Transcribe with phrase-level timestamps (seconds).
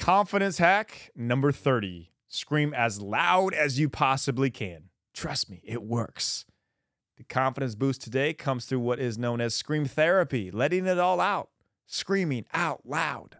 [0.00, 4.84] Confidence hack number 30 scream as loud as you possibly can.
[5.12, 6.46] Trust me, it works.
[7.18, 11.20] The confidence boost today comes through what is known as scream therapy, letting it all
[11.20, 11.50] out,
[11.86, 13.36] screaming out loud.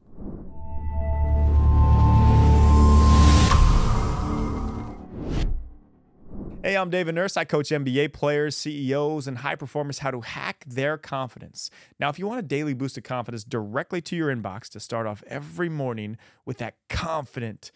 [6.70, 7.36] Hey, I'm David Nurse.
[7.36, 11.68] I coach NBA players, CEOs, and high performers how to hack their confidence.
[11.98, 15.04] Now, if you want a daily boost of confidence directly to your inbox to start
[15.04, 16.16] off every morning
[16.46, 17.72] with that confident,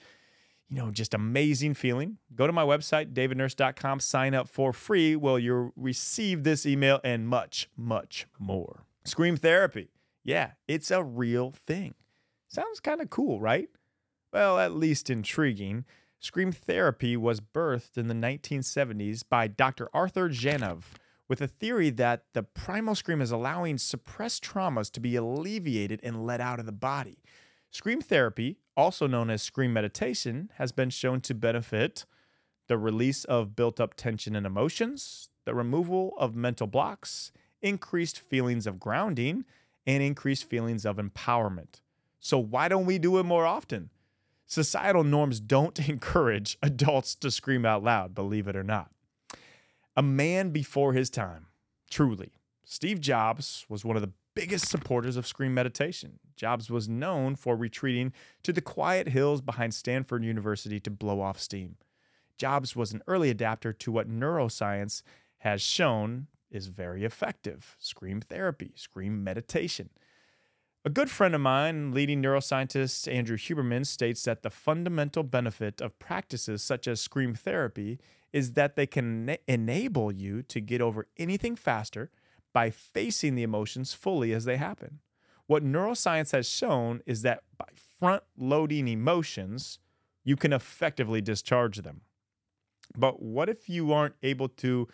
[0.69, 5.17] you know, just amazing feeling, go to my website, davidnurse.com, sign up for free.
[5.17, 8.85] Well, you'll receive this email and much, much more.
[9.05, 9.91] Scream therapy.
[10.23, 11.95] Yeah, it's a real thing.
[12.47, 13.71] Sounds kind of cool, right?
[14.33, 15.85] Well, at least intriguing.
[16.25, 19.91] Scream therapy was birthed in the 1970s by Dr.
[19.93, 20.85] Arthur Janov
[21.29, 26.25] with a theory that the primal scream is allowing suppressed traumas to be alleviated and
[26.25, 27.19] let out of the body.
[27.71, 32.07] Scream therapy, also known as scream meditation, has been shown to benefit
[32.69, 38.67] the release of built up tension and emotions, the removal of mental blocks, increased feelings
[38.67, 39.45] of grounding,
[39.87, 41.83] and increased feelings of empowerment.
[42.19, 43.91] So, why don't we do it more often?
[44.47, 48.91] Societal norms don't encourage adults to scream out loud, believe it or not.
[49.97, 51.47] A man before his time,
[51.91, 52.33] truly.
[52.65, 56.19] Steve Jobs was one of the biggest supporters of scream meditation.
[56.37, 61.39] Jobs was known for retreating to the quiet hills behind Stanford University to blow off
[61.39, 61.77] steam.
[62.37, 65.03] Jobs was an early adapter to what neuroscience
[65.39, 69.91] has shown is very effective scream therapy, scream meditation.
[70.87, 75.99] A good friend of mine, leading neuroscientist Andrew Huberman, states that the fundamental benefit of
[75.99, 77.99] practices such as scream therapy
[78.35, 82.11] is that they can na- enable you to get over anything faster
[82.53, 84.99] by facing the emotions fully as they happen.
[85.47, 87.69] What neuroscience has shown is that by
[87.99, 89.79] front loading emotions,
[90.23, 92.03] you can effectively discharge them.
[92.95, 94.89] But what if you aren't able to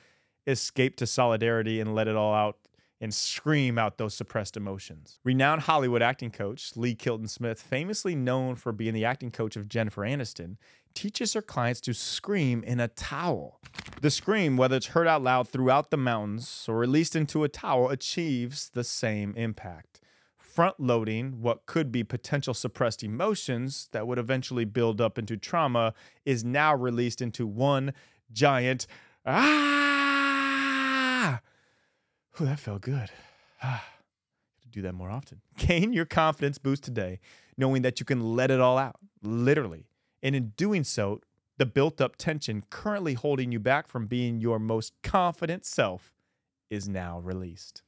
[0.47, 2.60] escape to solidarity and let it all out
[3.01, 5.19] and scream out those suppressed emotions.
[5.25, 9.69] Renowned Hollywood acting coach Leigh Kilton Smith, famously known for being the acting coach of
[9.69, 10.57] Jennifer Aniston,
[10.95, 13.61] teaches her clients to scream in a towel.
[14.03, 17.89] The scream, whether it's heard out loud throughout the mountains or released into a towel,
[17.89, 20.01] achieves the same impact.
[20.37, 25.95] Front loading what could be potential suppressed emotions that would eventually build up into trauma
[26.27, 27.93] is now released into one
[28.33, 28.87] giant
[29.25, 30.00] ah
[32.41, 33.11] Ooh, that felt good.
[33.63, 33.85] Ah,
[34.63, 35.43] to do that more often.
[35.59, 37.21] Gain your confidence boost today,
[37.59, 39.85] knowing that you can let it all out, literally.
[40.23, 41.21] And in doing so,
[41.59, 46.15] the built up tension currently holding you back from being your most confident self
[46.71, 47.83] is now released.